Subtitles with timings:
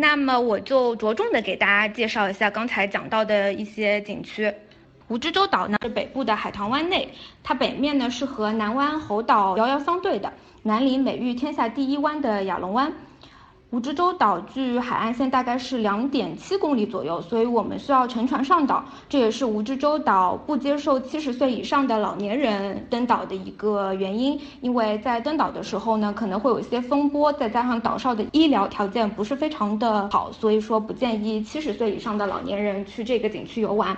[0.00, 4.52] 那么我就着重的给大家介绍一下刚才讲到的一些景区。
[5.08, 7.08] 蜈支洲岛呢是北部的海棠湾内，
[7.42, 12.92] 它北面呢是和南湾猴岛遥遥相对的，南临美誉天下第一湾的亚龙湾。
[13.74, 18.84] 蜈支洲岛距海岸线大概是两点七公里左右，所以我们需要乘船上岛。
[19.08, 24.40] 这也是蜈支洲岛不接受七十岁以上的老年人登岛的一个原因。
[24.60, 33.96] 因为在登岛的时候呢，可能会有一些风波，再加上岛上的医疗条件不是非常的好，所以说不建议七十岁以上的老年人去这个景区游玩。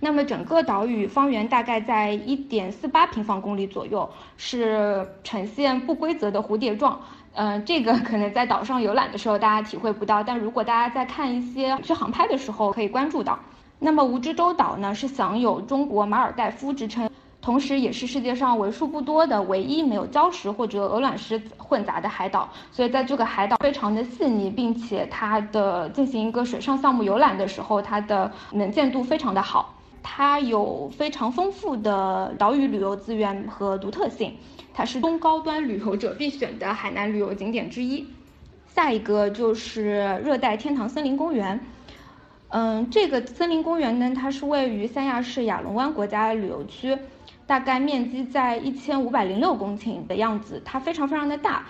[0.00, 7.00] 那么整个岛屿方圆大概在一点四八平方公里左右，是呈现不规则的蝴蝶状。
[7.40, 13.38] 嗯，这个可能在岛上游览的时候大家体会不到，但如果大家在看一些去航拍的时候可以关注到。
[13.78, 17.08] 那么蜈支洲岛呢是享有中国马尔代夫之称，
[17.40, 22.48] 同时也是世界上为数不多的唯一没有礁石或者鹅卵石混杂的海岛。
[22.72, 29.72] 所以在这个海岛非常的细腻，并且它的进行一个水上项目游览的时候，它的能见度非常的好。
[30.02, 34.34] 它有非常丰富的岛屿旅游资源和独特性，
[34.72, 38.06] 它是中高端旅游者必选的海南旅游景点之一。
[38.66, 41.58] 下一个就是热带天堂森林公园，
[42.48, 46.96] 嗯，这个森林公园呢，它是位于三亚市亚龙湾国家旅游区，
[47.46, 51.66] 大概面积在一千五百零六公顷的样子，它非常非常的大。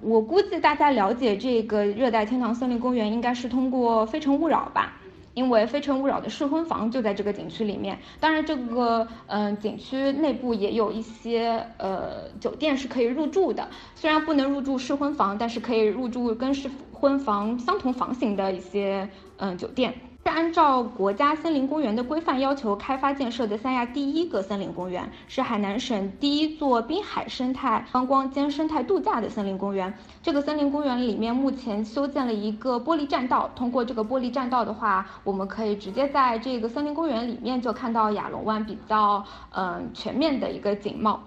[0.00, 4.92] 我估计大家了解这个热带天堂森林公园，应该是通过《非诚勿扰》吧。
[5.34, 19.92] 因为《非诚勿扰》的试婚房就在这个景区里面，当然这个嗯景区内部也有一些呃酒店是可以入住的，虽然不能入住试婚房，但是可以入住跟试婚房相同房型的一些嗯酒店。
[20.24, 29.92] 是按照国家森林公园的规范要求开发建设的三亚第一个森林公园，是海南省第一座滨海生态观光兼生态度假的森林公园。
[30.22, 41.22] 这个森林公园里面目前修建了一个玻璃栈道，通过这个玻璃栈道的话，我们可以直接在这个森林公园里面就看到亚龙湾比较嗯全面的一个景貌。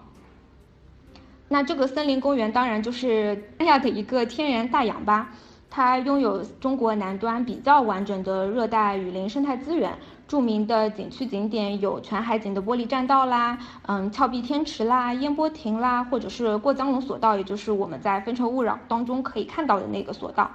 [1.47, 5.30] 那这个森林公园当然就是三亚的一个天然大氧吧。
[5.70, 9.98] 它拥有中国南端比较完整的热带雨林生态资源，
[10.28, 20.50] 著名的景区景点有全海景的玻璃栈道啦，嗯，峭壁天池啦，烟波亭啦，或者是过江龙索道，也就是我们在《非诚勿扰》当中可以看到的那个索道，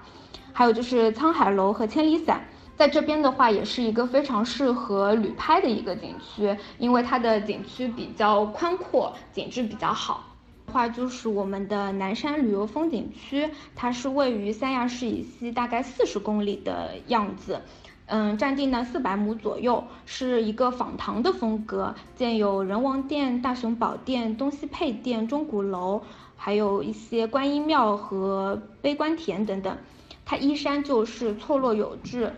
[0.52, 2.42] 还有就是沧海楼和千里伞，
[2.74, 10.24] 在这边的话也是一个非常适合旅拍的一个景区，因为它的景区比较宽阔，景致比较好。
[10.72, 17.60] 话就是我们的南山旅游风景区，它是位于三亚市以西大概四十公里的样子，
[18.06, 26.02] 嗯，占地呢四百亩左右，是一个仿唐的风格，建有仁王殿、大雄宝殿、东西配殿、钟鼓楼，
[26.36, 29.76] 还有一些观音庙和悲观田等等。
[30.24, 32.32] 它依山就是错落有致，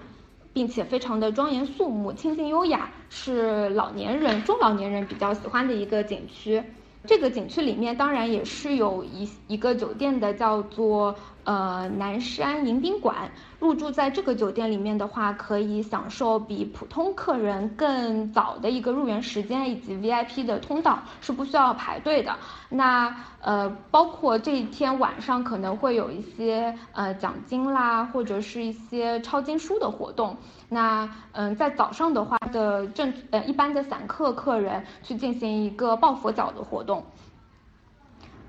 [0.52, 6.62] 并且非常的庄严肃穆、清静优雅，是老年人、中老年人比较喜欢的一个景区。
[7.06, 13.30] 这个景区里面当然也是有一一个酒店的，叫做呃南山迎宾馆。
[13.60, 22.36] 入住在这个酒店里面的话，可以享受比普通客人更早的一个入园时间，以及 VIP 的通道，是不需要排队的。
[22.68, 30.36] 那呃，包括这一天晚上可能会有一些呃奖金啦，或者是一些抄经书的活动。
[30.68, 37.02] 那嗯，在早上的话的正呃一般的散客客人去进行一个抱佛脚的活动。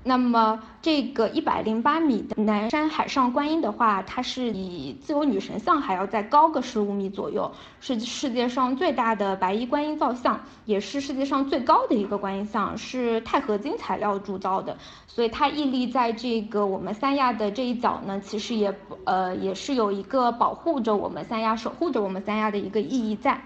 [0.08, 7.50] 那么这个一百零八米的南山海上观音的话，它是比自由女神像还要再高个十五米左右，
[7.80, 14.78] 是世界上最大的白衣观音造像，也是世界上最高的一个观音像，是钛合金材料铸造的，
[15.08, 18.72] 所以它屹立在这个我们三亚的这一角呢，其实也
[19.02, 23.42] 呃也是有一个保护着我们三亚、守护着我们三亚的一个意义在。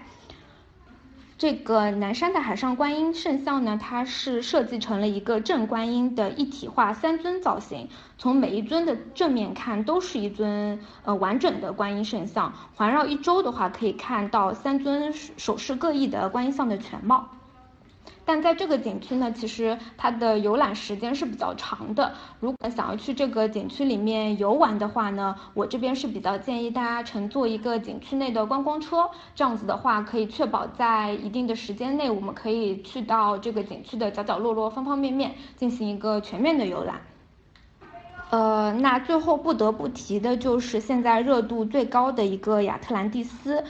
[1.41, 7.89] 这个南山的海上观音圣像呢，它是设计成了一个正观音的一体化三尊造型，
[8.19, 17.27] 从每一尊的正面看都是一尊呃完整的观音圣像，环绕一周的话可以看到三尊手势各异的观音像的全貌。
[18.31, 22.13] 但在这个景区呢，其实它的游览时间是比较长的。
[22.39, 37.01] 如果想要去这个景区里面游玩的话呢，我这边是比较建议大家乘坐一个景区内的观光车，这样子的话可以确保在一定的时间内，我们可以去到这个景区的角角落落、方方面面，进行一个全面的游览。
[38.29, 43.61] 呃，那最后不得不提的就是现在热度最高的一个亚特兰蒂斯。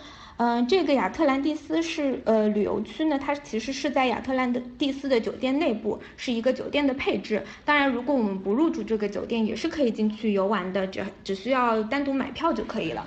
[0.43, 7.43] 嗯，这个亚特兰蒂斯是呃旅游区呢，它其实是在亚特兰蒂斯的酒店内部，是一个酒店的配置。
[7.63, 13.05] 当然，如果我们不入住这个酒店，也是可以进去游玩的，只只需要单独买票就可以了。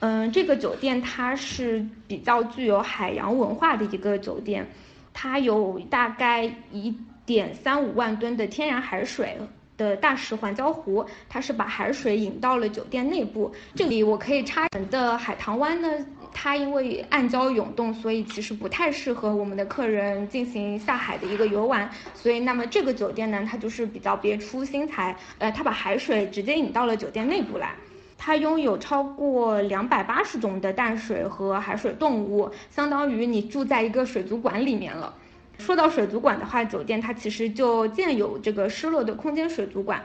[0.00, 4.66] 嗯，这个酒店它是比较具有海洋文化的一个酒店，
[5.12, 6.96] 它有大概一
[7.26, 9.36] 点三五万吨的天然海水。
[9.78, 13.50] 的大石环礁湖，它是把海水引到了酒店内部。
[13.74, 15.88] 这里我可以插的海棠湾呢，
[16.34, 21.88] 它因为暗礁涌动，所以其实不太适合我们的客人进行下海的一个游玩。
[22.14, 27.74] 所以，那么这个酒店呢，它就是比较别出心裁，呃，它把海水直接引到了酒店内部来。
[28.20, 35.14] 它拥有超过两百八十种的淡水和海水动物，相当于你住在一个水族馆里面了。
[35.58, 40.02] 说到水族馆的话，酒店它其实就建有这个失落的空间水族馆。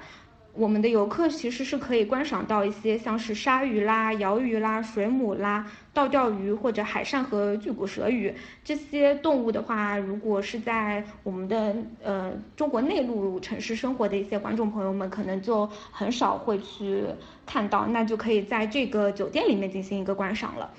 [0.55, 8.31] 我们的游客其实是可以观赏到一些像是鲨鱼啦、鳐鱼啦、水母啦、倒钓鱼或者海扇和巨骨舌鱼
[8.63, 17.03] 这些动物的话，如果是在我们的呃中国内陆城市生活的一些观众朋友们，可能就很少会去
[17.47, 20.71] 看到，那就可以在这个酒店里面进行一个观赏了。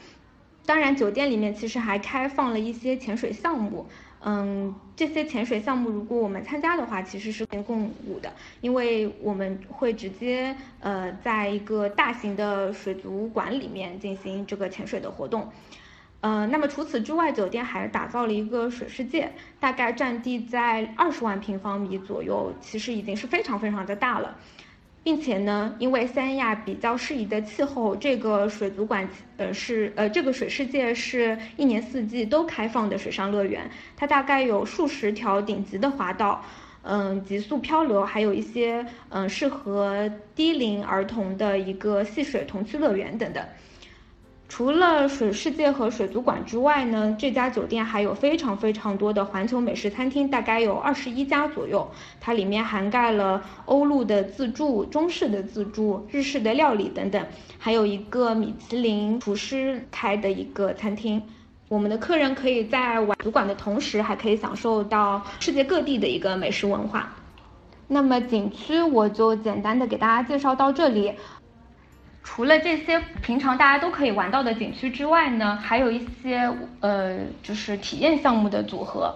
[0.64, 3.86] 当然，酒店里面其实还开放了一些潜水项目。
[4.26, 8.32] 嗯，这些潜水项目如果我们参加的话，其实是共舞的，
[8.62, 15.46] 因为我们会直接呃在一个大型的水族馆里面进行这个潜水的活动。
[16.22, 19.30] 呃，那么除此之外，酒店还打造了一个水世界，
[19.60, 24.34] 大概占地在二十万平方米左右，其实已经是非常非常的大了。
[25.04, 29.06] 并且呢，因为三亚比较适宜的气候，这个水族馆
[29.36, 36.42] 呃是呃这个水世界是一年四季都开放的水上乐园，它大概有数十条顶级的滑道，
[36.82, 43.44] 嗯，极速漂流，还有一些嗯适合低龄儿童的一个戏水童趣乐园等等。
[44.56, 51.90] 除了水世界和水族馆之外呢，这家酒店还有非常非常多的环球美食餐厅，大概有二十一家左右。
[52.20, 57.26] 它里面涵盖了欧陆的自助、中式的自助、日式的料理等等，
[57.58, 61.20] 还有一个米其林厨师开的一个餐厅。
[61.68, 67.12] 我们的客人可以在玩主馆的同时，还可以享受到世界各地的一个美食文化。
[67.88, 71.12] 那么景区我就简单的给大家介绍到这里。
[72.24, 76.50] 除了这些平常大家都可以玩到的景区之外呢，还有一些
[76.80, 79.14] 呃，就是体验项目的组合，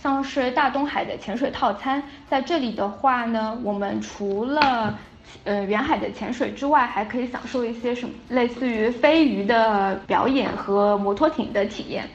[0.00, 4.96] 像是大东海的潜水套餐，在这里的话呢，我们除了
[5.44, 12.08] 呃远海的潜水之外，还可以享受一些什么类似于飞鱼的表演和摩托艇的体验。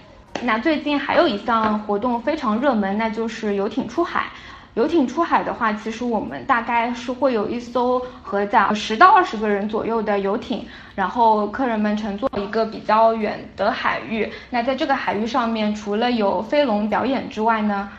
[0.44, 4.28] 那最近还有一项活动非常热门，那就是游艇出海。
[4.76, 14.32] 游艇出海的话，其实我们大概是会有一艘合载十到二十个人左右的游艇，然后客人们乘坐一个比较远的海域。
[14.50, 17.90] 那在这个海域上面，除了有飞龙表演之外呢，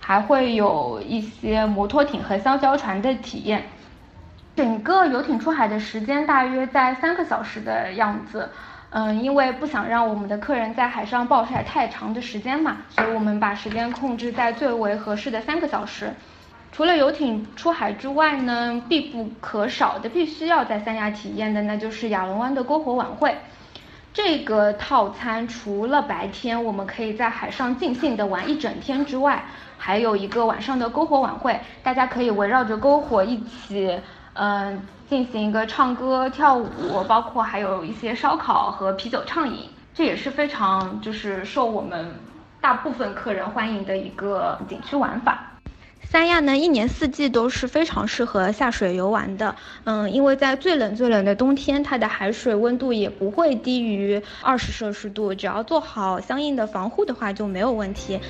[0.00, 3.62] 还会有一些摩托艇和香蕉船的体验。
[4.56, 8.48] 整个游艇出海的时间大约在三个小时的样子。
[8.98, 16.10] 嗯，因为不想让我们的客人在海上暴晒太长的时间嘛，所以我们把时间控制在最为合适的三个小时。
[16.72, 23.36] 除了游艇出海之外呢，必不可少的、必须要在三亚体验的，那就是亚龙湾的篝火晚会。
[24.14, 29.44] 这个套餐除了白天我们可以在海上尽兴的玩一整天之外，
[29.76, 34.00] 还有一个晚上的篝火晚会，大家可以围绕着篝火一起。
[34.38, 42.14] 嗯，进行一个唱歌跳舞，包括还有一些烧烤和啤酒畅饮，这也是非常就是受我们
[42.60, 45.52] 大部分客人欢迎的一个景区玩法。
[46.04, 49.56] 三亚呢，一年四季都是非常适合下水游玩的。
[49.84, 58.20] 嗯，因为在最冷最冷的冬天，它的海水温度也不会低于二十摄氏度，只要做好相应的防护的话就没有问题。